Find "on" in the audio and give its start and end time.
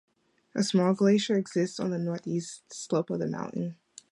1.79-1.91